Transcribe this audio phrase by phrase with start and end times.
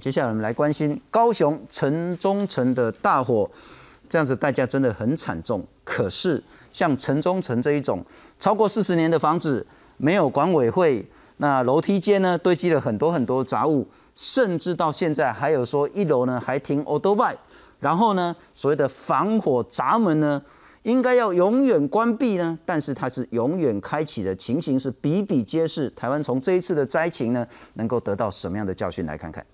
[0.00, 3.50] 接下来我们来关心高雄城中城的大火，
[4.08, 5.64] 这样子代价真的很惨重。
[5.84, 8.04] 可是像城中城这一种
[8.38, 9.66] 超过四十年的房子，
[9.96, 11.04] 没有管委会，
[11.38, 17.36] 那楼梯间呢堆积了很多很多杂物，甚至到现在还有说一楼呢还停 o d o b i
[17.80, 20.42] 然后呢所谓的防火闸门呢
[20.82, 25.90] 应该要永远关闭呢，但是它是永远开启的情形是比比皆是。
[25.90, 29.04] 台湾从这一次的灾情呢，能够得到什么样的教训？
[29.04, 29.44] 来看看。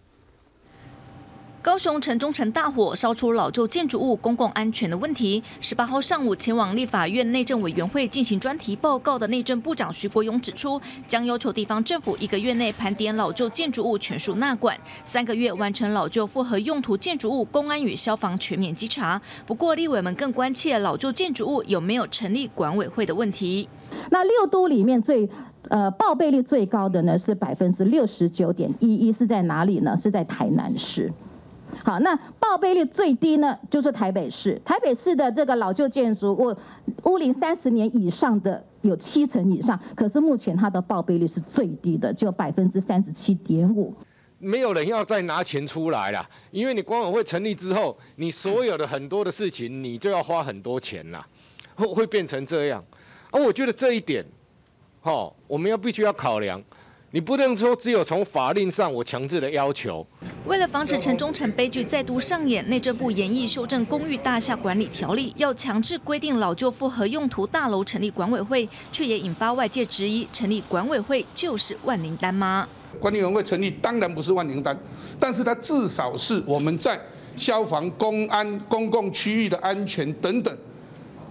[1.65, 5.43] 高雄城中城大火烧出老旧建筑物公共安全的问题。
[5.63, 19.19] 十八号上午前往立法院内政委员会进行专题报告的内政部长徐国勇指出，将要求地方政府一个月内盘点老旧建筑物全数纳管，三个月完成老旧复合用途建筑物公安与消防全面稽查。
[19.47, 23.67] 不过，立委们更关切老旧建筑物有没有成立管委会的问题。
[24.11, 25.27] 那六都里面最
[25.71, 29.97] 呃报备率最高的呢是百分之六十九点一一，是在哪里呢？
[29.97, 31.11] 是在台南市。
[31.85, 34.59] 好，那报备率最低呢，就是台北市。
[34.65, 36.57] 台北市的这个老旧建筑物，
[37.03, 43.95] 屋龄三十年以上的有七成以上，可是目前它的报备率是最低的，就百分之三十七点五。
[44.39, 51.27] 没有人要再拿钱出来了，因为你管委会成立之后，你所有的很多的事情，你就要花很多钱了，
[51.75, 52.83] 会会变成这样。
[53.31, 54.25] 而我觉得这一点，
[55.03, 56.63] 哈，我们要必须要考量。
[57.15, 60.05] 你不能说只有从法令上我强制的要求。
[60.47, 72.69] 为了防止城中城悲剧再度上演，内政部研议修正公寓大厦管理条例，要强制规定老旧复合用途大楼成立管委会，却也引发外界质疑：成立管委会就是万灵丹吗？
[72.99, 74.77] 管理委员会成立当然不是万灵丹，
[75.21, 77.01] 但是它至少是我们在
[77.37, 80.53] 消防、公安、公共区域的安全等等，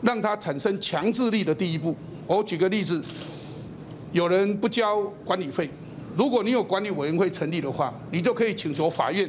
[0.01, 1.93] 让它产生强制力的第一步。
[2.25, 3.03] 我举个例子。
[4.13, 5.67] 有人不交管理费，
[6.15, 9.27] 如果你有管理委员会成立的话，你就可以请求法院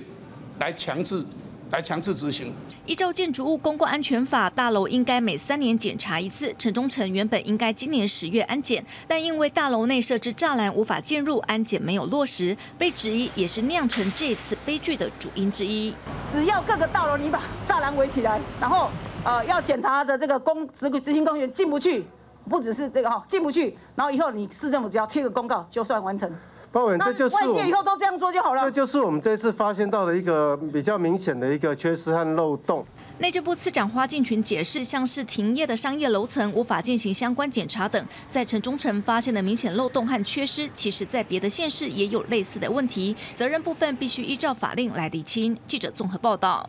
[0.59, 1.25] 来强制，
[1.71, 2.53] 来强制执行。
[2.85, 6.55] 依照建筑物公共安全法，大楼应该每三年检查一次。
[6.59, 15.95] 城中城原本应该今年十月安检，但因为大楼内设置栅栏无法进入，安检没有落实，被质疑也是酿成这次悲剧的主因之一。
[16.31, 18.91] 只要各个大楼你把栅栏围起来，然后
[19.25, 22.05] 呃要检查的这个公执执行公务员进不去。
[22.49, 26.31] 不只是这个哈进不去，然后以后你市政府只要贴个公告就算完成。
[26.71, 28.63] 包文，这就是外界以后都这样做就好了。
[28.63, 32.85] 这就是我们这次发现到的一个比较明显的一个缺失和漏洞。
[33.19, 45.57] 内政部次长花敬群解释，像是停业的商业楼层无法进行相关检查等，在城中城发现的明显漏洞和缺失，其实在别的县市也有类似的问题，责任部分必须依照法令来厘清。
[45.69, 46.69] 记者综合报道。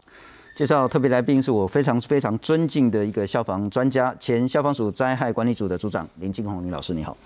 [0.56, 7.18] 介绍特别来宾是我非常非常尊敬的一个消防专家，前消防署灾害管理组的组长林金红林老师，你好。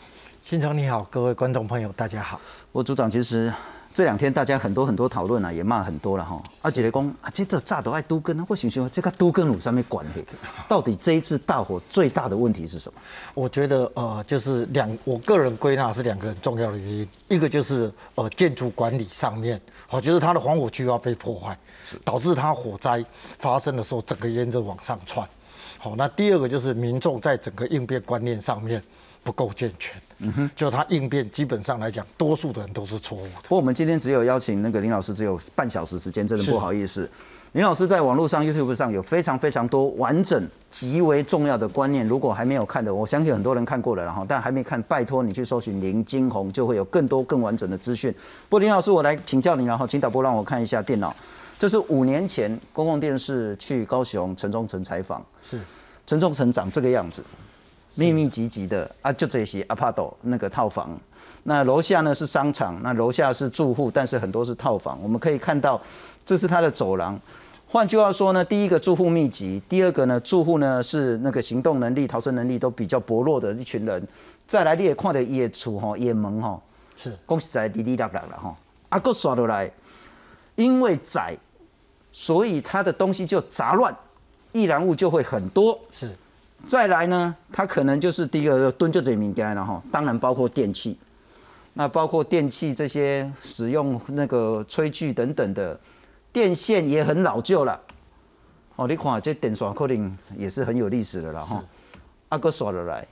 [0.43, 2.41] 新成你好，各位观众朋友大家好。
[2.71, 3.53] 我组长其实。
[3.91, 6.39] 这两天大家很多很多讨论啊，也骂很多了哈。
[6.61, 10.23] 阿杰雷公啊，这这炸都爱都根啊，我想说这个都根路上面管的，
[10.67, 13.01] 到底这一次大火最大的问题是什么？
[13.33, 21.57] 我觉得呃，就是两，我个人归纳是两个很重要的原因，一个就是呃建筑管理上面，好，就是它的防火区要被破坏，
[22.03, 23.03] 导致它火灾
[23.39, 25.27] 发生的时候整个烟就往上窜。
[25.77, 28.81] 好，那第二个就是民众在整个应变观念上面。
[29.21, 33.29] 不够健全，嗯哼，就他应变基本上来讲，多数的人都是错误的。
[33.43, 37.07] 不过我们今天只有邀请那个林老师，只有半小时时间，真的不好意思。
[37.51, 48.11] 林老师在网络上 YouTube 上有非常非常多完整、极为重要的观念，如果还没有看的，我相信很多人看过了，然后但还没看，拜托你去搜寻林金红，就会有更多更完整的资讯。
[48.47, 51.13] 不过林老师，我来请教您，然后请导播让我看一下电脑，
[51.59, 55.59] 这是五年前公共电视去高雄城中城采访，是
[56.07, 57.21] 城中城长这个样子。
[57.95, 60.97] 密密集集的啊，就这些 apart 那个套房，
[61.43, 64.97] 那楼下呢是商场，那楼下是住户，但是很多是套房。
[65.03, 65.81] 我们可以看到，
[66.25, 67.19] 这是它的走廊。
[67.67, 74.07] 换句话说呢，第一个住户密集，第二个呢住户呢是那个行动能力、逃生能力都比较薄弱的一群人。
[74.47, 76.61] 再来你也看到野厝哈、野门吼，
[76.95, 78.55] 是恭喜在滴滴答答了哈。
[78.87, 79.69] 啊，个刷落来，
[80.55, 81.35] 因为窄，
[82.19, 83.95] 所以它的东西就杂乱，
[84.51, 85.79] 易燃物就会很多。
[85.97, 86.13] 是。
[86.65, 90.97] 再来呢，它可能就是第一个蹲就这敏感了哈，当然包括电器，
[91.75, 95.79] 那包括电器这些使用那个炊具等等的
[96.33, 97.79] 电线也很老旧了。
[98.75, 101.63] 哦，你看这电线可能也是很有历史的了哈。
[102.27, 103.07] 阿哥刷落来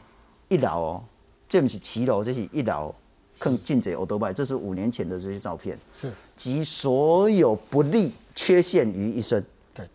[0.50, 1.04] 一楼哦，
[1.48, 2.94] 这不是七楼，这是一楼，
[3.40, 9.44] 更进这欧多拜，这是五年前的这些照片，是集所有不利缺陷于一身。
[9.74, 9.90] 对，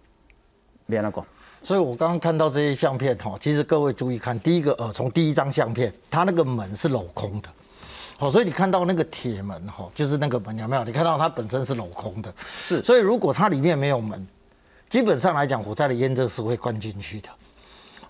[0.86, 1.24] 别那个。
[1.64, 7.48] 所以我刚刚看到这些相片哈，其实各位注意看，第一个呃，从第一张相片，它那个门是镂空的，
[8.18, 10.82] 好，所以你看到那个铁门哈，就是那个门有没有？
[10.82, 14.26] 你看到它本身是镂空的，是所以如果它里面没有门，
[14.90, 17.28] 基本上来讲，火灾的烟热是会灌进去的。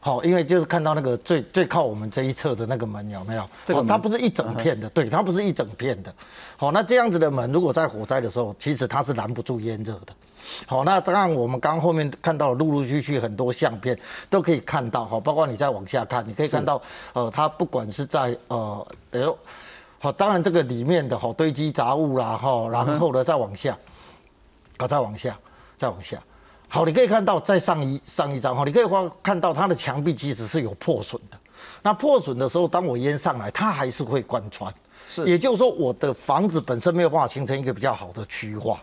[0.05, 3.49] 好，因为就是看到那个最最靠我们这一侧的那个门有没有？
[3.65, 6.13] 这个门哦它不是一整片的，对，它不是一整片的。
[6.57, 10.13] 好，那这样子的门，如果在火灾的时候，其实它是拦不住烟热的。
[10.67, 13.97] 好，那当然我们刚后面看到陆陆续续很多相片
[14.29, 16.83] 都可以看到，哈，包括你再往下看，你可以看到，
[17.13, 19.39] 呃，它不管是在呃，哎呦，
[20.01, 23.79] 好，当然这个里面的哈堆积杂物啦，哈，然后呢再往下，
[24.79, 25.39] 好，再往下，
[25.77, 26.21] 再往下。
[26.75, 31.37] 好，你可以看到在上一上一张哈，你可以看看到它的墙壁其实是有破损的。
[31.83, 34.73] 那破损的时候，当我烟上来，它还是会贯穿。
[35.07, 38.81] 是也就是说，我的房子本身没有办法形成一个比较好的区化。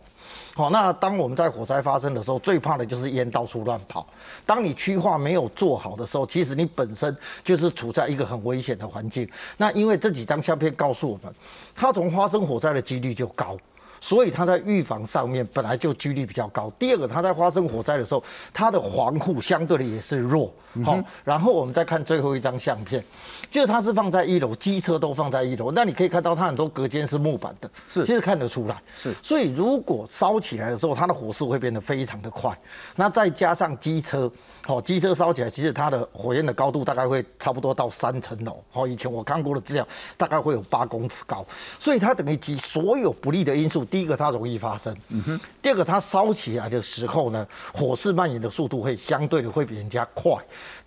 [0.54, 4.06] 好，那当我们在火灾发生的时候，最怕的就是烟到处乱跑。
[4.46, 9.28] 当你区划没有做好的时候，其实你本身就是处在一个很危险的环境。
[9.58, 11.34] 那因为这几张相片告诉我们，
[11.74, 13.58] 它从发生火灾的几率就高。
[14.02, 16.72] 所以它在预防上面本来就几率比较高。
[16.80, 18.24] 第二个，它在发生火灾的时候，
[18.54, 20.54] 它的防护相对的也是弱。
[20.86, 23.04] 好，然后我们再看最后一张相片，
[23.50, 28.80] 就是它是放在一楼，机车都放在一楼，那你可以看到它很多隔间是木板的，是其实看得出来。
[28.96, 32.56] 是所以如果烧起来的时候，它的火势会变得非常的快。
[32.96, 34.32] 那再加上机车，
[34.64, 38.64] 好，机车烧起来，其实它的火焰的高度大概会差不多到三层楼。
[38.70, 39.86] 好，以前我看过的资料，
[40.18, 41.44] 大概会有八公尺高。
[41.80, 50.34] 所以它等于集所有不利的因素，第一个它容易发生，嗯哼，第二个它烧起来的时候呢，火势蔓延的速度会相对的会比人家快。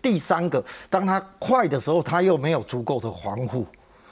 [0.00, 3.66] 第三个，当它快的时候，它又没有足够的防护。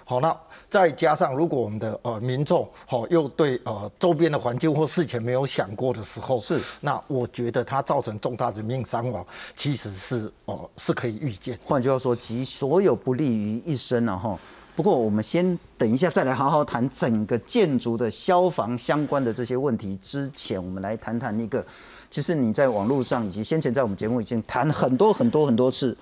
[0.04, 0.36] 好，那
[0.68, 11.56] 再加上如果我们的呃民众好、又对呃周边的环境或事前没有想过的时候，是，那我觉得它造成重大人命伤亡，其实是哦、是可以预见。
[11.64, 14.36] 换句话说，集所有不利于一身了哈。
[14.80, 19.94] 不过我们先等一下再来好好谈整个建筑的消防相关的这些问题。
[19.96, 21.62] 之前我们来谈谈一个，
[22.08, 25.94] 其实你在网络上以及先前在我们节目已经谈很多很多很多次，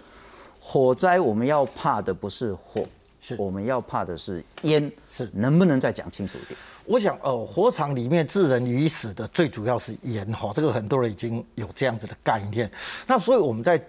[0.60, 2.80] 火灾我们要怕的不是火，
[3.20, 4.88] 是我们要怕的是烟。
[5.10, 6.56] 是能不能再讲清楚一点？
[6.84, 12.70] 我想，呃，火场里面致人于死的最主要是烟哈，这个很多人已经有这样子的概念。
[13.08, 13.84] 那所以我们在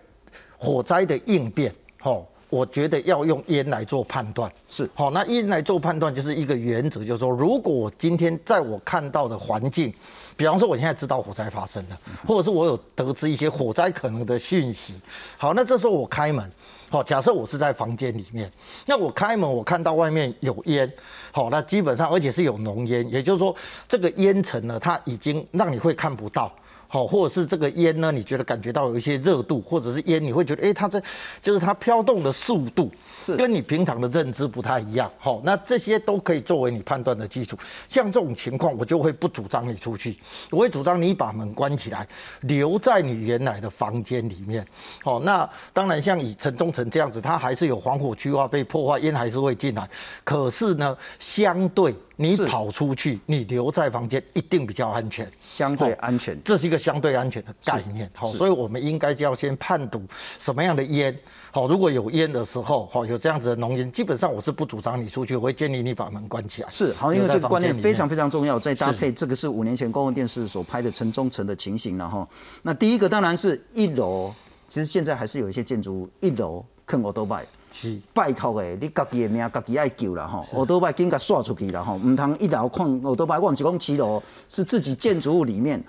[0.57, 2.19] 火灾的应变，哈，
[2.49, 4.51] 我觉得要用烟来做判断。
[4.67, 9.93] 是好，那烟来做判断就是一个原则，就是说，如果我今天在我看到的环境，
[10.35, 14.95] 比方说我现在知道火灾发生了，或者是我有得知一些火灾可能的讯息，
[15.37, 16.49] 好，那这时候我开门。
[16.91, 18.51] 好，假设我是在房间里面，
[18.87, 20.91] 那我开门，我看到外面有烟，
[21.31, 23.55] 好，那基本上而且是有浓烟，也就是说
[23.87, 26.51] 这个烟尘呢，它已经让你会看不到。
[26.91, 30.99] 好，或者是这个烟呢，你觉得感觉到有一些热度，或者是烟你会觉得，哎，它这
[31.39, 35.09] 就是它飘动的速度是跟你平常的认知不太一样。
[35.19, 37.55] 好，那这些都可以作为你判断的基础。
[37.87, 40.17] 像这种情况，我就会不主张你出去，
[40.49, 42.07] 我会主张你把门关起来，
[42.41, 44.65] 留在你原来的房间里面。
[45.03, 49.87] 好，那当然像以城中城这样子，它还是有防火区啊，被破坏，烟还是会进来。
[50.23, 55.25] 可是呢，相对你跑出去，你留在房间一定比较安全。
[55.39, 56.37] 相对安全。
[56.43, 60.03] 这是一个相对安全的概念，好，是所以我们应该就要先判读
[60.37, 61.17] 什么样的烟，
[61.51, 66.69] 好，如果有烟的时候，好，有这样子的浓烟，基本上我是不主张你出去，我会建议你把门关起来。
[66.69, 72.27] 是好，因为这个观念非常非常常重要，再搭配这个是五年前公共电视所拍的城中城的情形然后，
[72.63, 74.33] 那第一个当然是一楼，
[74.67, 77.45] 其实现在还是有一些建筑物一楼坑我都拜。
[77.71, 77.99] 是。
[78.13, 85.83] 拜托诶，你家己的命家己爱救啦吼，奥多拜紧甲刷出去啦吼，唔通一楼看奥多拜，我唔是讲七楼，是自己建筑物里面。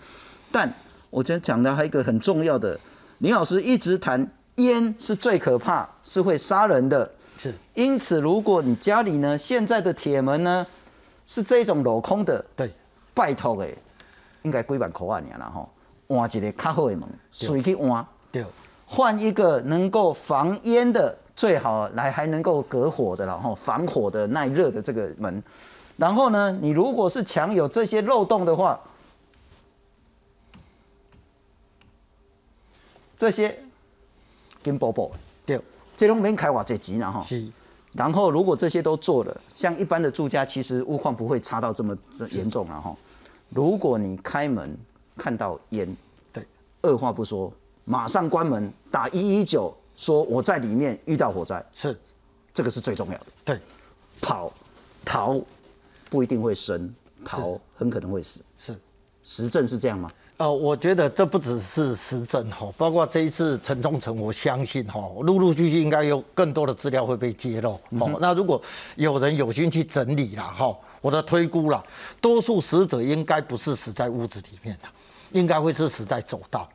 [0.53, 0.73] 但
[1.11, 2.79] 我今天讲的还有一个很重要的，
[3.19, 7.11] 林老师一直谈烟是最可怕，是会杀人的。
[7.39, 10.67] 是，因此如果你家里呢现在的铁门呢
[11.27, 12.71] 是这种镂空的，对，
[13.15, 13.77] 拜托诶，
[14.43, 15.69] 应该几万块啊啦吼，
[16.09, 18.07] 换一个较好的门，随去换。
[18.31, 18.45] 对，
[18.87, 25.43] 换一个能够防烟的，最好来还能够隔火的，然后防火的、耐热的这个门。
[25.97, 28.79] 然后呢，你如果是墙有这些漏洞的话，
[33.17, 33.59] 这些
[34.63, 35.11] 金宝宝，
[35.47, 35.59] 对，
[35.97, 37.23] 这种免开偌这钱啦哈。
[37.23, 37.51] 是，
[37.95, 41.97] 然后如果这些都做了，像一般的住家，其实屋况不会差到这么
[42.33, 42.95] 严重了哈。
[43.49, 44.77] 如果你开门
[45.17, 45.97] 看到烟，
[46.35, 46.47] 对，
[46.83, 47.51] 二话不说，
[47.87, 51.95] 马上关门，打一一九，说我在里面遇到火灾，是，
[52.55, 53.27] 这个是最重要的。
[53.45, 53.61] 对，
[54.19, 54.51] 跑
[55.05, 55.39] 逃
[56.09, 56.91] 不一定会生，
[57.23, 58.43] 逃很可能会死。
[58.57, 58.75] 是，
[59.23, 60.11] 实证是这样吗？
[60.39, 67.79] 呃，我觉得这不只是实证哈，包括这一次陈忠诚，我相信哈，陆陆续续应该有更多的资料会被揭露。
[67.91, 68.63] 哦，那如果
[68.97, 71.85] 有人有心去整理了哈，我的推估了，
[72.23, 74.89] 多数死者应该不是死在屋子里面的，
[75.33, 76.67] 应该会是死在走道。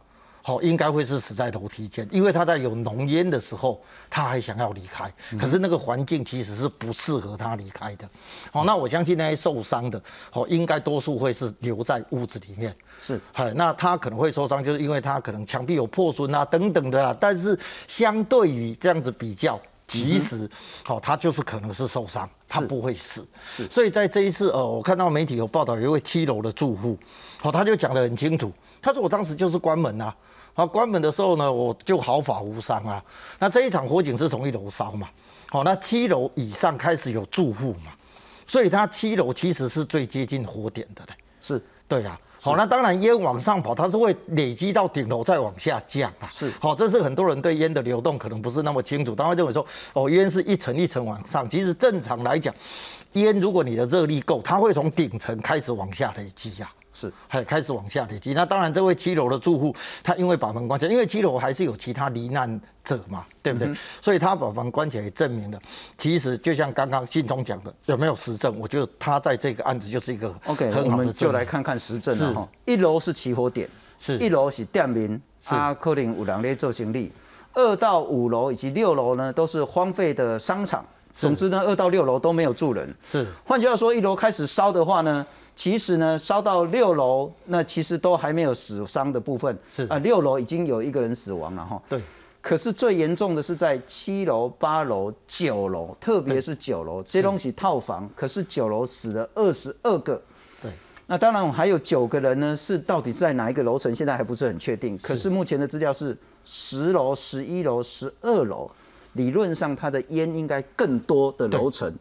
[0.48, 8.08] 好，应该会是死在楼梯间，因为他在有浓烟的时候，他还想要离开，可是那个环境其实是不适合他离开的。
[8.52, 10.00] 好，那我相信那些受伤的，
[10.30, 12.76] 好，应该多数会是留在屋子里面。
[13.00, 17.18] 是，嗨，那他可能会受伤，就是因为他可能墙壁有破损啊等等的啦。
[17.20, 20.48] 但是相对于这样子比较，其实，
[20.84, 23.28] 好，他就是可能是受伤，他不会死。
[23.48, 26.96] 是，所以在这一次，呃，我看到媒体有报道，有一位七楼的住户，
[27.40, 30.16] 好，他就讲得很清楚，他说我当时就是关门啊。
[30.58, 33.04] 好，关门的时候呢，我就毫发无伤啊。
[33.38, 35.10] 那这一场火警是从一楼烧嘛？
[35.50, 37.92] 好，那七楼以上开始有住户嘛？
[38.48, 41.14] 所以它七楼其实是最接近火点的嘞。
[41.42, 42.18] 是，对呀。
[42.42, 46.30] 好，那当然烟往上跑，它是会累积到顶楼再往下降啊。
[46.32, 51.50] 是，好，这是很多人对烟的流动可能不是那么清楚，他会认为说，哦，烟是一层一层往上。
[51.50, 52.56] 其实正常来讲，
[53.14, 56.72] 烟如果你的热力够，它会从顶层开始往下累积呀。
[56.96, 58.34] 是，还开始往下累积。
[58.34, 63.70] 那当然，这位七楼的住户，他因为把门关起来，因为七楼还是有其他罹难者嘛，对不对？
[64.02, 65.60] 所以他把门关起来，也证明了，
[65.98, 68.58] 其实就像刚刚信中讲的，有没有实证？
[68.58, 70.72] 我觉得他在这个案子就是一个 OK。
[70.84, 72.48] 我们就来看看实证了哈。
[72.64, 77.12] 一楼是起火点，是一楼是店名，阿克林五郎列做行李。
[77.54, 80.86] 二到五楼以及六楼呢，都是荒废的商场。
[81.14, 82.94] 总之呢，二到六楼都没有住人。
[83.06, 85.26] 是，换句话说，一楼开始烧的话呢？
[85.56, 89.58] 其实呢，烧到六楼，那其实都还没有死伤的部分。
[89.74, 91.82] 是啊，六楼已经有一个人死亡了哈。
[91.88, 92.02] 对。
[92.42, 100.22] 可是最严重的是在七楼、八楼、九楼，特别是九楼，这东西套房，可是九楼死了二十二个。
[100.62, 100.72] 对。
[101.08, 104.98] 那当然我还有九个人呢，是到底在哪一个楼层，现在还不是很确定。
[105.00, 108.70] 可是目前的资料是十楼、十一楼、十二楼，
[109.14, 111.92] 理论上它的烟应该更多的楼层，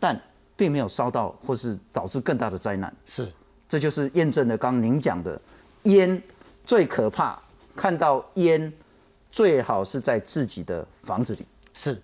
[0.00, 0.20] 但。
[0.56, 2.94] 并没有烧到，或是导致更大的灾难。
[3.06, 3.32] 是，
[3.68, 5.40] 这就是验证了刚您讲的，
[5.84, 6.22] 烟
[6.64, 7.38] 最可怕，
[7.74, 8.72] 看到烟
[9.30, 11.44] 最好是在自己的房子里。
[11.74, 12.00] 是。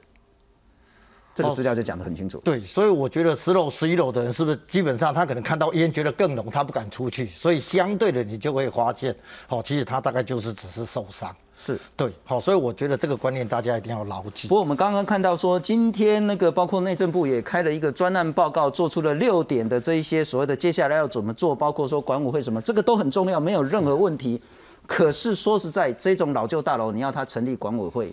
[1.40, 2.38] 这个资料就讲得很清楚。
[2.44, 9.14] 对，所以我觉得十楼、十一楼的人是不是基本上他可能看到烟觉得更浓，他不敢出去，所以相对的你就会发现，
[9.48, 11.34] 哦，其实他大概就是只是受伤。
[11.52, 14.48] 是对，好，所以我觉得这个观念大家一定要牢记。
[14.48, 24.40] 不过我们刚刚看到说，今天那个包括内政部也开了一个专案报告，做出了六点的这一些所谓的接下来要怎么做，包括说管委会什么，这个都很重要，没有任何问题。
[24.86, 28.10] 可是说实在，这种老旧大楼你要它成立管委会，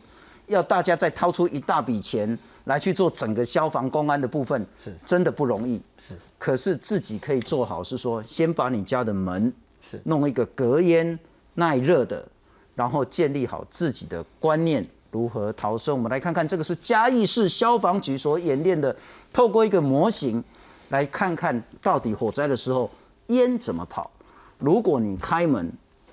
[0.47, 2.37] 要大家再掏出一大笔钱。
[2.67, 5.81] 来去做整个消防公安的部分，是真的不容易。
[5.97, 11.17] 是，可是自己可以做好，是说先把你家的门是弄一个隔烟
[11.55, 12.27] 耐热的，
[12.75, 15.95] 然后建立好自己的观念，如何逃生。
[15.95, 18.95] 我们来看看这个是嘉义市消防局所演练的，
[19.31, 20.43] 透过一个模型
[20.89, 22.89] 来看看到底火灾的时候
[23.27, 24.11] 烟怎么跑。
[24.59, 25.71] 如果你开门，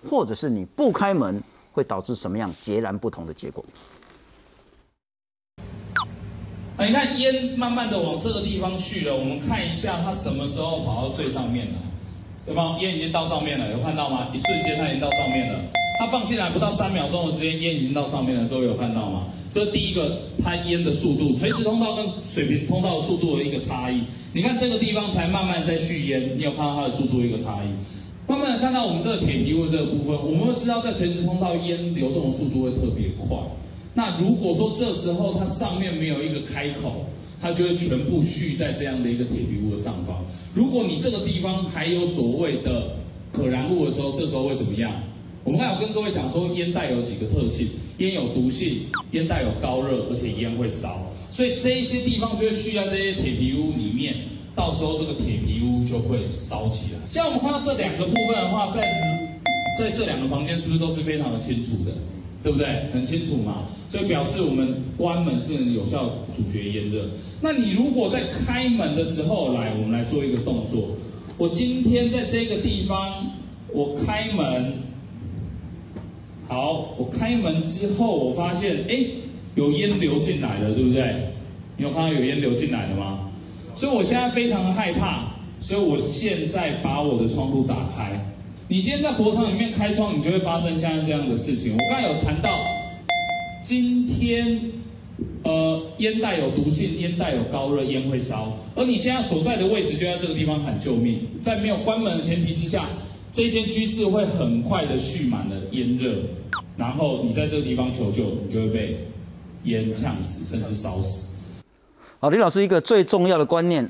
[0.09, 1.43] 或者是你不开门，
[1.73, 3.65] 会导致什么样截然不同的结果？
[6.77, 11.75] 你看烟慢慢的往这个地方去了，我们看一下它什么时候跑到最上面了，
[12.45, 12.77] 对吗？
[12.81, 14.29] 烟已经到上面了，有看到吗？
[14.35, 15.61] 一瞬间它已经到上面了，
[16.01, 19.27] 它放进来不到三秒钟的时间，烟已经到上面了，各位有看到吗？
[19.53, 24.03] 这第一个，它烟的速度，垂直通道跟水平通道速度的一个差异。
[24.33, 27.69] 你看这个地方才慢慢在续烟，你有看到它的速度一个差异。
[28.27, 33.39] 慢慢的看到我们这个铁皮屋这个部分，我们会知道在垂直通道烟流动的速度会特别快。
[33.95, 37.07] 那如果说这时候它上面没有一个开口，
[37.41, 40.25] 它就会全部蓄在这样的一个铁皮屋的上方。
[40.53, 42.97] 如果你这个地方还有所谓的
[43.33, 44.93] 可燃物的时候，这时候会怎么样？
[45.45, 51.13] 我们刚才有跟各位讲说，烟带有几个特性：烟有毒性，烟带有高热，而且烟会烧。
[51.31, 54.15] 所以这一些地方就会蓄在这些铁皮屋里面，
[54.57, 56.99] 到时候这个铁皮屋就会烧起来。
[57.11, 58.89] 像我们看到这两个部分的话，在
[59.79, 61.93] 在这两个房间是不是都是非常的清楚的？
[62.45, 62.89] 对不对？
[62.93, 67.09] 很清楚嘛，所以表示我们关门是有效阻绝烟热。
[67.41, 70.91] 那你如果在开门的时候来，我们来做一个动作。
[71.39, 73.27] 我今天在这个地方，
[73.73, 74.75] 我开门，
[76.47, 79.07] 好，我开门之后，我发现哎，
[79.55, 81.33] 有烟流进来了，对不对？
[81.79, 83.31] 你有看到有烟流进来的吗？
[83.75, 85.31] 所以我现在非常害怕，
[85.63, 88.34] 所以我现在把我的窗户打开。
[88.67, 91.75] 你今天在火场里面开窗，你就会发生现在这样的事情。
[91.75, 92.49] 我刚才有谈到，
[93.63, 94.59] 今天
[95.43, 98.57] 呃，烟带有毒性，烟带有高热，烟会烧。
[98.75, 102.87] 而你现在所在的位置就在这个地方喊救命，在没有关门的前提之下，
[103.35, 106.15] 这间居室会很快的蓄满了烟热，
[106.79, 109.07] 然后你在这个地方求救，你就会被
[109.65, 111.37] 烟呛死，甚至烧死。
[112.19, 113.87] 好，李老师一个最重要的观念：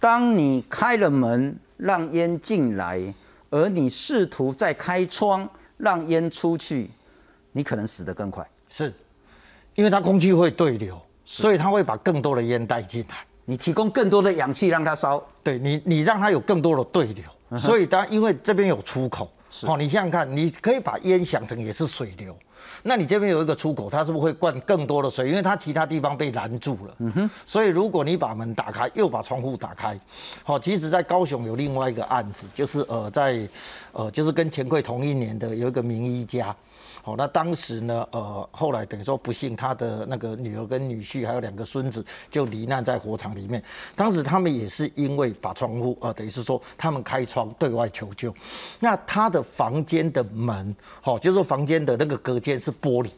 [0.00, 3.14] 当你开了门让烟进来，
[3.54, 6.90] 而你试图再开窗让烟出去，
[7.52, 8.44] 你可能死得更快。
[8.68, 8.92] 是，
[9.76, 13.24] 因为它空气会对流，所以它会把更多的烟带进来。
[13.44, 19.30] 你提供更多的氧气让它烧，对你，你让它有更多的对流，所以它因为这边有出口，
[19.64, 22.36] 好，你想想看，你可以把烟想成也是水流。
[22.82, 25.28] 那你这边有一个出口，它是不是会灌更多的水？
[25.28, 26.94] 因为它其他地方被拦住了。
[26.98, 27.30] 嗯哼。
[27.46, 29.98] 所以如果你把门打开，又把窗户打开，
[30.42, 33.48] 好，其实，在高雄有另外一个案子，就是呃，在
[33.92, 36.54] 呃，就是跟钱柜同一年的有一个名医家。
[37.02, 43.62] 好，那当时呢，呃，后来等于说不幸，他的那个女儿跟女婿还有两个孙子就罹难在火场里面。
[43.94, 48.34] 当时他们也是因为把窗户，呃，等于是说他们开窗对外求救。
[48.80, 53.10] 那他的房间的门，好，就是说房间的那个隔间是玻璃。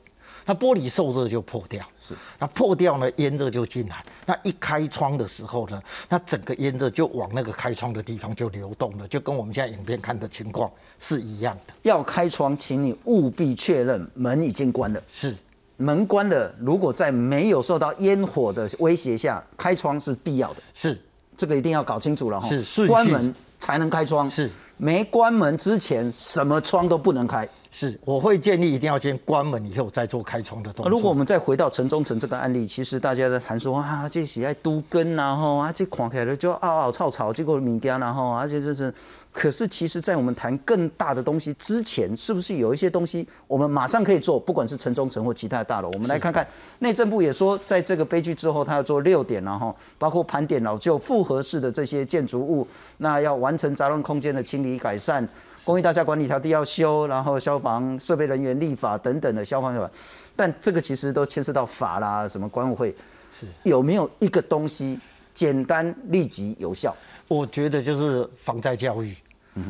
[0.49, 4.05] 那玻璃受热就破掉，是那破掉呢，烟热就进来。
[4.25, 11.75] 那一开窗的时候呢，那整个烟热就往那个开窗的地方就流动了，就跟我们现在影片看的情况是一样的。
[11.83, 15.03] 要开窗，请你务必确认门已经关了。
[15.09, 15.35] 是
[15.79, 20.63] 门关了，如果在没有受到烟火的威胁下，开窗是必要的。
[20.73, 20.97] 是
[21.37, 22.49] 这个一定要搞清楚了哈。
[22.49, 24.31] 是关门才能开窗。
[24.31, 27.49] 是没关门之前，什么窗都不能开。
[27.79, 30.91] 是，我会建议一定要先关门以后再做开窗的动作。
[30.91, 38.91] 如果我们再回到城中城这个案例，其实大家在谈说啊，这喜爱都根然后啊，这看起来就嗷嗷吵吵，结果物件然后，而且这是。
[39.31, 44.41] 可是，其实，在我们谈更大的东西之前，是不是有一些东西我们马上可以做？
[44.41, 46.49] 不管是城中城或其他的大楼，我们来看看。
[46.79, 52.67] 内政部也说，在这个悲剧之后，他要做六点，然后包括盘点老旧复合式的这些建筑物，
[52.97, 55.29] 那要完成杂乱空间的清理改善，
[55.67, 59.91] 公益大厦管理条例要修，然后消防设备人员立法等等的消防法。
[60.37, 62.95] 但这个其实都牵涉到法啦，什么管委会，
[63.33, 64.97] 是有没有一个东西
[65.33, 66.95] 简单、立即、有效？
[67.27, 69.13] 我觉得就是防灾教育。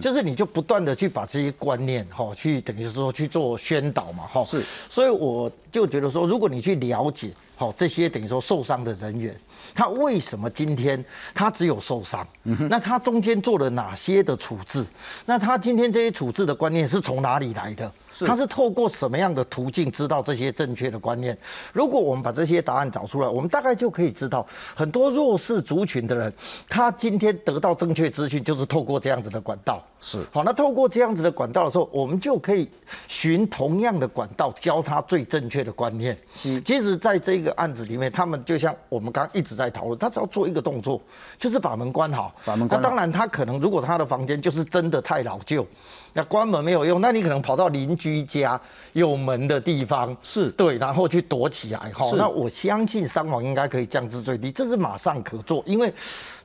[0.02, 4.44] 就是你就不断的去把这些观念哈，去等于说去做宣导嘛哈。
[4.44, 9.34] 是，所以我就觉得说，如果你去了解好这些等于说受伤的人员。
[9.74, 12.26] 他为什么今天他只有受伤？
[12.70, 14.84] 那他中间做了哪些的处置？
[15.24, 17.90] 那他今天这些处置的观念是从哪里来的？
[18.24, 21.36] 他是透过什么样的途径知道这些正确的观念？
[21.72, 26.32] 如果我们把这些答案找出来，我们大概就可以知道很多弱势族群的人，
[26.68, 29.84] 他今天得到正确资讯就是透过这样子的管道。
[29.98, 32.70] 是好，那透过这样子的管道的时候，我们就可以
[33.08, 36.16] 循同样的管道教他最正确的观念。
[36.32, 41.00] 是，其实在这个案子里面，他们就像我们刚一直在讨论，他只要做一个动作，
[41.38, 42.32] 就是把门关好。
[42.44, 42.80] 把门关。
[42.80, 45.66] 那当然，他可能如果他的房间就是真的太老旧，
[46.12, 48.60] 那关门没有用，那你可能跑到邻居家
[48.92, 51.90] 有门的地方，是对，然后去躲起来。
[51.94, 55.92] 哈，那我相信伤亡应该可以降至最低，这是马上可做，因为。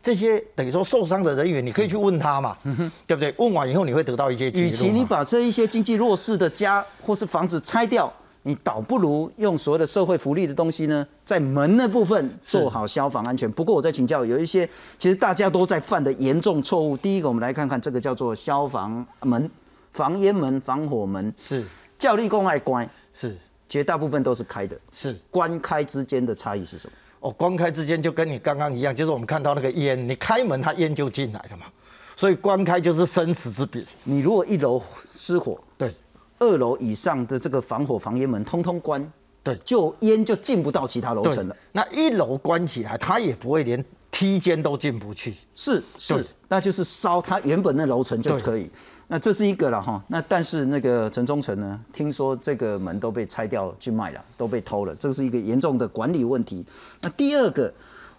[0.03, 2.57] 这些等于说受伤的人员，你可以去问他嘛，
[3.05, 3.31] 对不对？
[3.37, 8.11] 问完以后，你会得到一些与其你把这一些经济弱势的家或是房子拆掉，
[8.43, 13.49] 你倒不如用所谓的社会福利的东西呢，在门那部分做好消防安全。
[13.51, 16.97] 不过我在请教，有一些其实大家都在犯的严重错误。
[16.97, 19.49] 第一个，我们来看看这个叫做消防门、
[19.93, 21.65] 防烟门、防火门，是
[21.99, 23.37] 教力公爱关，是
[23.69, 26.93] 绝大部分都是开的，是关开之间的差异是什么？
[27.19, 31.67] 哦，关开之间就跟你刚刚一样，就是我们看到那个烟，你开门，它烟就进来了嘛。
[32.15, 33.83] 所以关开就是生死之别。
[34.03, 35.93] 你如果一楼失火，对，
[36.41, 39.11] 二楼以上的这个防火防烟门通通关，
[39.43, 41.55] 对，就烟就进不到其他楼层了。
[41.71, 45.37] 那一楼关起来，它也不会连梯间都进不去。
[45.55, 48.69] 是是，那就是烧它原本的楼层就可以。
[49.07, 51.79] 那这是一个了哈，那但是那个城中城呢？
[51.93, 56.65] 听说这个门都被拆掉去卖了，都被偷了，这是一个严重的管理问题。
[57.01, 57.71] 那第二个，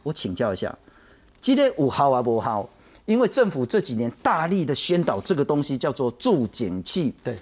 [0.03, 0.79] 我请教一下，
[1.41, 2.69] 今天五号啊不号，
[3.07, 7.39] 因为政府这几年大力的宣导这个东西叫做助警器，对，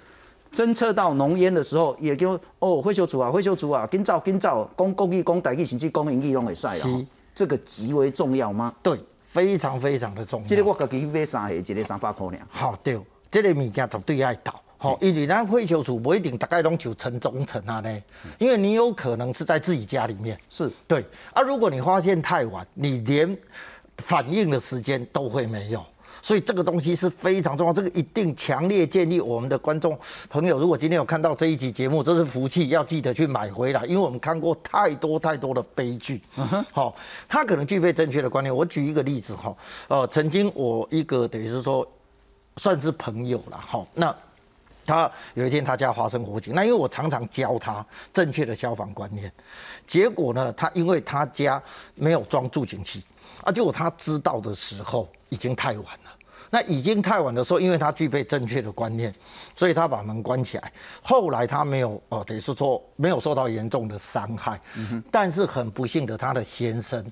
[0.51, 8.73] 侦测到浓烟的时候，也就哦，会修除啊，会修除啊，跟照跟照，公公益公代益，甚至公营义用会晒了，这个极为重要吗？
[8.83, 10.45] 对，非常非常的重要。
[10.45, 12.37] 今天我自己买三盒，一个三百块呢。
[12.49, 12.99] 好，对。
[13.31, 18.01] 这个物件绝对爱倒，吼，因为咱会修处不一定大概拢就城中城啊呢，
[18.37, 21.05] 因为你有可能是在自己家里面，是对。
[21.31, 23.37] 啊，如果你发现太晚，你连
[23.99, 25.81] 反应的时间都会没有，
[26.21, 29.97] 所以这个东西是非常重要，这个一定强烈建议我们的观众
[30.29, 36.21] 朋友，如果今天有看到这一集节目，这是福气，要记得去买回来，因为我们看过太多太多的悲剧。
[36.71, 36.95] 好，
[37.27, 38.55] 他可能具备正确的观念。
[38.55, 39.55] 我举一个例子哈，
[39.87, 41.87] 呃，曾经我一个等于是说
[42.57, 44.15] 算是朋友了，好，那。
[44.83, 49.31] 他有一天他家发生火警，那因为我常常教他正确的消防观念，
[49.85, 51.61] 结果呢，他因为他家
[51.93, 53.03] 没有装助警器，
[53.43, 56.00] 啊，结果他知道的时候已经太晚了。
[56.51, 59.11] 那已经太晚的时候，因为他具备正确的观念，
[59.55, 60.71] 所以他把门关起来。
[61.01, 64.59] 后来他没有哦，等于是说没有受到严重的伤害，
[65.09, 67.03] 但是很不幸的，他的先生。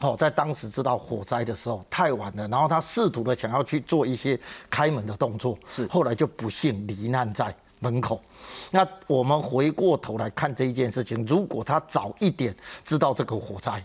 [0.00, 8.20] 哦，在当时知道火灾的时候太晚了，然后他试图的想要去做一些开门的动作，是后来就不幸罹难在门口。
[8.70, 13.82] 那我们回过头来看这一件事情，如果他早一点知道这个火灾，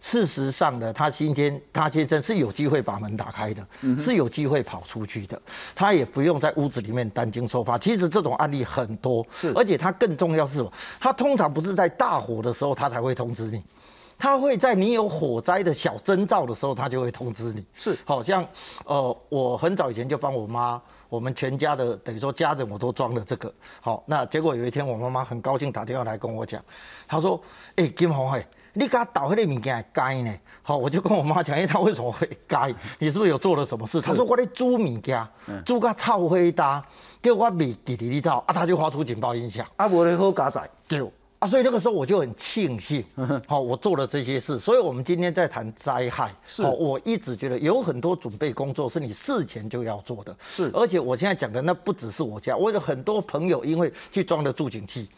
[0.00, 3.66] 事实上呢，他今天他先生是有机会把门打开的，
[4.00, 5.40] 是有机会跑出去的，
[5.74, 7.78] 他也不用在屋子里面担惊受怕。
[7.78, 10.72] 其实这种案例很多，是而且他更重要是什么？
[10.98, 13.62] 他通常不是在大火的时候他才会通知你。
[14.22, 17.64] 他会在你有火灾的小征兆的时候，他就会通知你。
[17.74, 18.46] 是，好像，
[18.84, 23.50] 呃，我很早以前就帮我妈，我们全家的等于说家人我都装了这个。
[23.80, 26.62] 好，那结果有一天我妈妈很高兴打电话来跟我讲，
[27.08, 27.42] 她说
[27.76, 32.72] ：“哎，金红嘿，你给他倒那个物件该呢？”好，我就跟我妈讲，哎，他为什么会该？
[32.98, 34.00] 你是不是有做了什么事？
[34.00, 35.26] 他说：“我在煮物件，
[35.64, 36.84] 煮个臭灰搭，
[37.22, 39.66] 叫我未滴滴你照啊，他就发出警报音响。
[39.76, 40.68] 啊，无咧好加载。
[40.86, 41.02] 对
[41.40, 43.02] 啊，所以那个时候我就很庆幸，
[43.48, 44.58] 好，我做了这些事。
[44.58, 50.36] 所以，我们今天在谈灾害，是我一直觉得有很多准备工作是你事前就要做的。
[50.46, 55.08] 是，而且我现在讲的那不只是我家，我有很多朋友因为去装了助警器，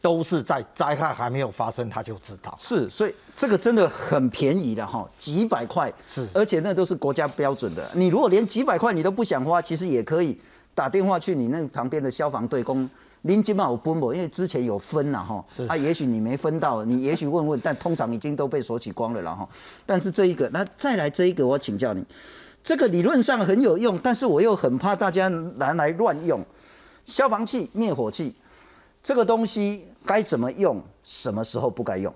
[0.00, 2.54] 都是在灾害还没有发生他就知道。
[2.58, 7.90] 是，所以这个真的很便宜的哈，几百块，是，而且那都是国家标准的。
[7.94, 10.38] 你如果连几百块你都不想花，其实也可以
[10.74, 12.88] 打电话去你那旁边的消防队工。
[13.22, 14.14] 您今晚有分不？
[14.14, 19.48] 因为之前有分了哈，啊，也许你没分到，你也许问问，但通常已经都被锁起光了了哈。
[19.84, 22.04] 但是这一个，那再来这一个，我请教你，
[22.62, 26.44] 这个理论上很有用，但是我又很怕大家拿来乱用。
[27.04, 28.32] 消防器、灭火器，
[29.06, 30.82] 这个东西该怎么用？
[31.04, 32.12] 什么时候不该用？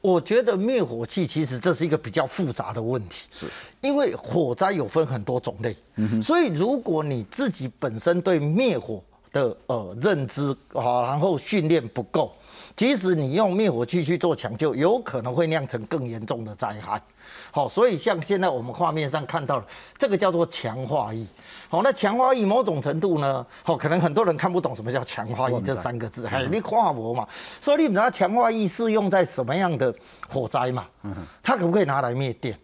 [0.00, 3.46] 我觉得灭火器其实这是一个比较复杂的问题，是
[3.82, 5.76] 因为火灾有分很多种类，
[6.22, 12.32] 所以如果你自己本身对灭火的呃认知啊，然后训练不够，
[12.74, 17.02] 即使你用灭火器去做抢救，有可能会酿成更严重的灾害。
[17.50, 19.66] 好，所以像现在我们画面上看到的，
[19.98, 21.26] 这个叫做强化液。
[21.70, 27.26] 好，那强化液某种程度呢，好，可能很多人看不懂什么叫强化液这三个字，哎，你跨博嘛，
[27.60, 29.94] 所以你们知道强化液是用在什么样的
[30.28, 30.86] 火灾嘛？
[31.04, 32.58] 嗯，它可不可以拿来灭电？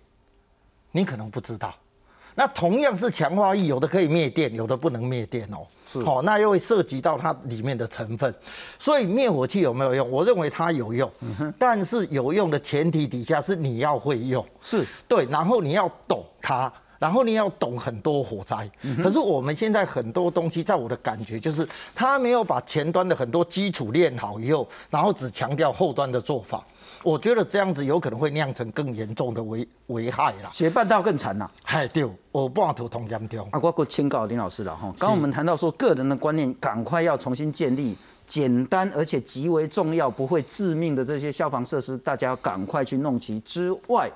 [0.91, 1.73] 你可能不知道。
[2.39, 5.67] 那同样是强化液，有的可以灭电，有的不能灭电哦。
[5.87, 8.35] 是，好，那又会涉及到它里面的成分。
[8.79, 10.11] 所以灭火器有没有用？
[10.11, 11.11] 我认为它有用，
[11.59, 18.69] 但是有用的前提底下是你要会用，是对，然后你要懂它，然后你要懂很多火灾。
[19.03, 26.65] 可是我们现在很多东西，在我的感觉就是，他没有把前端的很多基础练好以后，然后只强调后端的做法。
[27.03, 31.49] 我觉得这样子有可能会酿成更严重的危危害啦，血半道更惨呐。
[31.63, 33.47] 嗨，对，我半途同江掉。
[33.53, 34.93] 啊，我我请教林老师了哈。
[34.99, 43.39] 刚我们谈到说，个人的观念赶快要重新建立，简单而且极为重要，不会致命的这些消防设施，大家要赶快去弄齐。
[43.41, 44.11] 之外，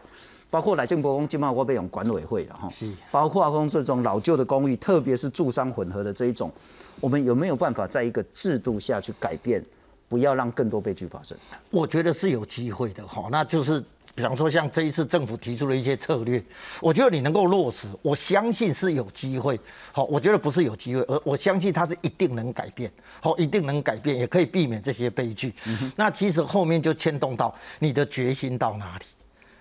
[0.51, 2.69] 包括来建博公今晚我被用管委会了哈。
[2.69, 2.93] 是。
[3.11, 6.53] 包括公这种老旧的公寓，特别是住商混合的这一种，
[7.01, 9.65] 我们有没有办法在一个制度下去改变？
[10.09, 11.39] 不要让更多悲剧发生，
[11.71, 13.29] 我觉得是有机会的哈。
[13.31, 13.81] 那就是
[14.13, 16.43] 比方说，像这一次政府提出了一些策略，
[16.81, 19.57] 我觉得你能够落实，我相信是有机会。
[19.93, 22.91] 好，我觉得不是有机会，而我相信它是一定能改变。
[23.21, 25.55] 好，一定能改变，也可以避免这些悲剧。
[25.95, 29.05] 那其实后面就牵动到你的决心到哪里。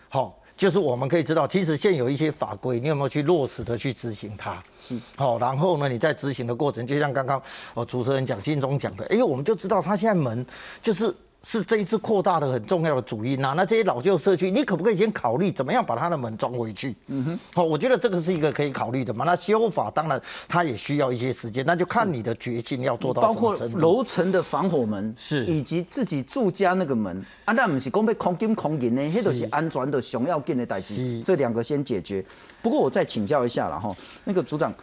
[0.10, 0.36] 好。
[0.60, 4.62] 就是我们可以知道，其实现有一些法规，你有没有去落实的去执行它？
[4.78, 7.42] 是，好，然后呢，你在执行的过程，就像刚刚
[7.74, 10.46] 哦主持人讲信中讲的，哎，我们就知道他现在门
[10.84, 11.16] 就是。
[11.44, 13.54] 是这一次扩大的很重要的主因呐。
[13.56, 16.96] 那这些老旧社区，你可不可以先考虑怎么样把它的门装回去？
[17.08, 19.24] 嗯哼，好，我觉得这个是一个可以考虑的嘛。
[19.26, 31.22] 那修法当然它也需要一些时间，那就看你的决心要做到包括楼层的防火门是，以及自己住家那个门啊，那不是讲被空金空银呢，那都是安全的熊要紧的代志。
[31.22, 32.24] 这两个先解决。
[32.62, 34.74] 不过我再请教一下了哈，那个组长。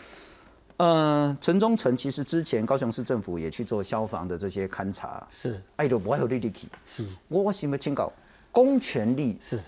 [0.78, 8.12] 呃，城中城其实之前高雄市政府也去做消防的这些勘察，是，哎，都不会有力气，是，我我想要请教
[8.52, 9.58] 公权力是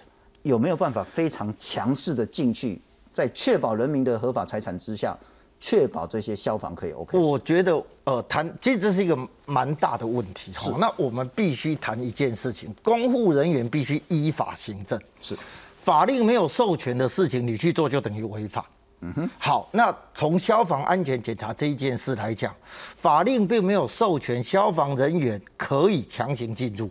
[0.43, 2.81] 有没有办法非常强势的进去
[3.13, 5.17] 在确保人民的合法财产之下，
[5.59, 7.19] 确保这些消防可以 OK。
[7.19, 10.53] 我觉得，呃，谈其实这是一个蛮大的问题。
[10.53, 15.01] 是那我们必须谈一件事情：公务人员必须依法行政。
[15.23, 15.37] 是，
[15.85, 18.65] 法令没有授权的事情，你去做就等于违法。
[19.01, 19.31] 嗯哼。
[19.39, 22.55] 好，那从消防安全检查这一件事来讲，
[23.01, 26.91] 法令并没有授权消防人员可以强行进入。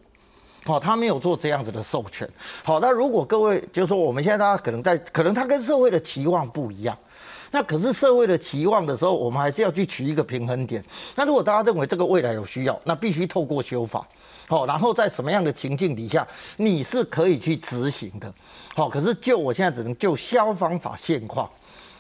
[0.63, 2.29] 好，他没有做这样子的授权。
[2.63, 6.97] 好，那如果各位就是说，我们现在大家可能在，可能他跟社会的期望不一样。
[7.51, 10.83] 那可是社会的期望的时候，我们还是要去取一个平衡点。
[11.15, 14.05] 那如果大家认为这个未来有需要，那必须透过修法。
[14.49, 18.33] 好，然后在什么样的情境底下，你是可以去执行的。
[18.75, 21.49] 好，可是就我现在只能就消防法现况。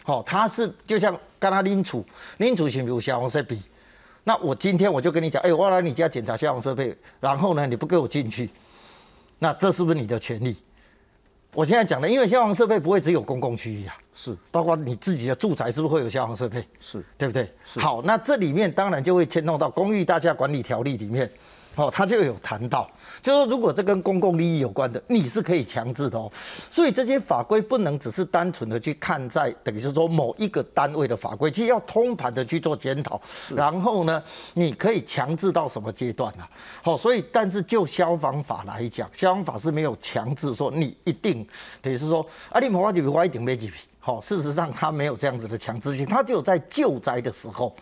[0.07, 2.01] 好，他是就像跟他拎楚，
[2.37, 3.59] 拎楚行如消防设备。
[4.23, 8.49] 那我今天我就跟你讲，哎，我要来你家检查消防设备，然后呢，你不给我进去，
[9.37, 10.55] 那这是不是你的权利？
[11.53, 16.65] 我现在讲的，因为消防设备不会只有公共区域啊，是包括你自己的住宅是不是会有消防设备？
[16.79, 17.51] 是对不对？
[17.65, 21.29] 是好，那这里面当然就会牵动到《公寓大厦管理条例》里面，
[21.77, 22.89] 哦，他就有谈到，
[23.21, 26.29] 就是说如果这跟公共利益有关的，你是可以强制的哦。
[26.71, 33.21] 所以这些法规不能只是单纯的去看在等于是说某一个单位的法规，其实要通盘的去做检讨。
[33.55, 34.21] 然后呢，
[34.55, 36.43] 你可以强制到什么阶段呢？
[36.81, 41.45] 好，所以但是就消防法来讲，消防法是没有强制说你一定
[41.79, 43.75] 等于是说啊，你某花几批花一定没几批。
[44.07, 47.75] 好，事实上他没有这样子的强制性，他只有在救灾的时候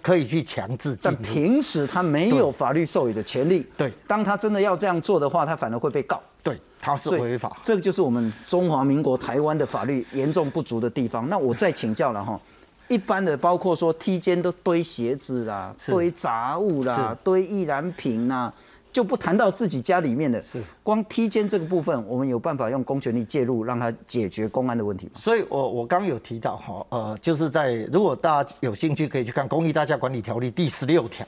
[0.00, 1.16] 可以去强制进但。
[1.16, 3.66] 平时他没有法律授予的权利。
[3.76, 6.22] 对当他真的要这样做的话，他反而会被告。
[6.40, 7.56] 对，他是违法。
[7.64, 11.28] 这个就是我们中华民国台湾的法律严重不足的地方。
[11.28, 12.40] 那我再请教了哈，
[12.86, 18.54] 一般的包括说梯间都堆鞋子啦、堆杂物啦、堆易燃品啦，
[18.92, 20.40] 就不谈到自己家里面的。
[20.42, 25.12] 是光梯间这个部分，我们有办法用公权力介入，让它解决公安的问题吗？
[25.16, 31.26] 所以我我刚有提到哈，呃，就是在如果大家有兴趣，可以去看《公益大家管理条例》第十六条，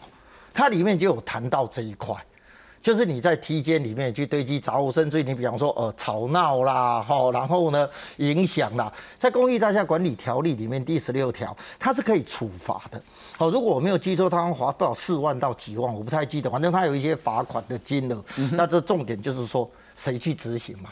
[0.53, 2.15] 它里面就有谈到这一块。
[2.85, 13.03] 就是你在梯间里面去堆积杂物，甚至于你比方说呃吵闹啦，哈，然后呢影响啦，在《公益大厦管理条例》里面第十六条，它是可以处罚的。
[13.39, 18.23] 好，如果我没有记错，它罚不了四万到几万，我不太记得，反正它有一些罚款的金额。
[18.53, 19.67] 那这重点就是说
[19.97, 20.91] 谁去执行嘛？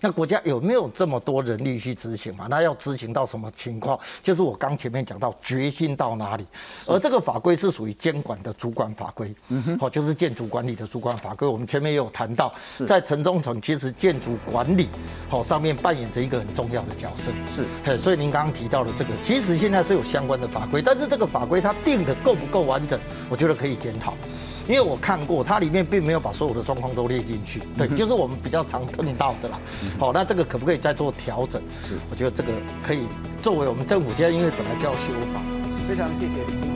[0.00, 2.46] 那国家有没有这么多人力去执行嘛？
[2.48, 3.98] 那要执行到什么情况？
[4.22, 6.46] 就是我刚前面讲到决心到哪里，
[6.88, 11.46] 而这个法规是属于监管的主管法规，嗯哼，好，就是建筑管理的主管法规。
[11.46, 12.52] 我们前面也有谈到，
[12.86, 14.88] 在城中城其实建筑管理
[15.28, 24.14] 好上面扮演着一个很重要的角色，是嘿，所以您刚刚提到的这个，其实现在是有相关的法规，但是这个法规它定的够不够完整，我觉得可以检讨。
[24.70, 29.58] 因为我看过，它里面并没有把所有的状况都列进去，对，就是我们比较常碰到的啦。
[29.98, 31.60] 好，那这个可不可以再做调整？
[31.82, 33.00] 是我觉得这个可以
[33.42, 35.00] 作为我们政府现在因为本来就要修
[35.34, 35.40] 法。
[35.88, 36.69] 非常谢谢。